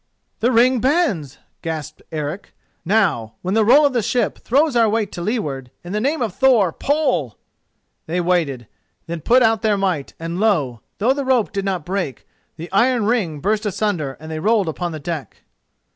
"The 0.39 0.51
ring 0.51 0.79
bends," 0.79 1.37
gasped 1.61 2.01
Eric. 2.11 2.55
"Now, 2.83 3.35
when 3.43 3.53
the 3.53 3.63
roll 3.63 3.85
of 3.85 3.93
the 3.93 4.01
ship 4.01 4.39
throws 4.39 4.75
our 4.75 4.89
weight 4.89 5.11
to 5.11 5.21
leeward, 5.21 5.69
in 5.83 5.91
the 5.93 6.01
name 6.01 6.23
of 6.23 6.33
Thor 6.33 6.73
pull!" 6.73 7.37
They 8.07 8.19
waited, 8.19 8.67
then 9.05 9.21
put 9.21 9.43
out 9.43 9.61
their 9.61 9.77
might, 9.77 10.15
and 10.19 10.39
lo! 10.39 10.81
though 10.97 11.13
the 11.13 11.23
rope 11.23 11.51
did 11.51 11.65
not 11.65 11.85
break, 11.85 12.27
the 12.57 12.71
iron 12.71 13.05
ring 13.05 13.41
burst 13.41 13.63
asunder 13.63 14.17
and 14.19 14.31
they 14.31 14.39
rolled 14.39 14.67
upon 14.67 14.91
the 14.91 14.99
deck. 14.99 15.43